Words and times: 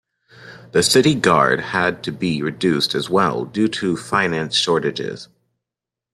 The 0.71 0.81
city 0.81 1.13
guard 1.13 1.59
had 1.59 2.03
to 2.05 2.11
be 2.11 2.41
reduced 2.41 2.95
as 2.95 3.07
well 3.07 3.45
due 3.45 3.67
to 3.67 3.95
finance 3.95 4.55
shortages. 4.55 5.27